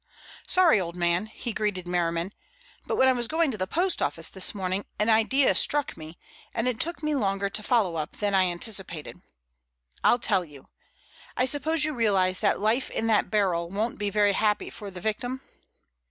"Sorry, 0.47 0.81
old 0.81 0.95
man," 0.95 1.27
he 1.27 1.53
greeted 1.53 1.87
Merriman, 1.87 2.33
"but 2.87 2.95
when 2.95 3.07
I 3.07 3.11
was 3.11 3.27
going 3.27 3.51
to 3.51 3.57
the 3.59 3.67
post 3.67 4.01
office 4.01 4.29
this 4.29 4.55
morning 4.55 4.85
an 4.97 5.09
idea 5.09 5.53
struck 5.53 5.95
me, 5.95 6.17
and 6.55 6.67
it 6.67 6.79
took 6.79 7.03
me 7.03 7.13
longer 7.13 7.51
to 7.51 7.61
follow 7.61 7.97
up 7.97 8.15
than 8.17 8.33
I 8.33 8.45
anticipated. 8.45 9.21
I'll 10.03 10.17
tell 10.17 10.43
you. 10.43 10.69
I 11.37 11.45
suppose 11.45 11.85
you 11.85 11.93
realize 11.93 12.39
that 12.39 12.59
life 12.59 12.89
in 12.89 13.05
that 13.13 13.29
barrel 13.29 13.69
won't 13.69 13.99
be 13.99 14.09
very 14.09 14.33
happy 14.33 14.71
for 14.71 14.89
the 14.89 15.01
victim?" 15.01 15.41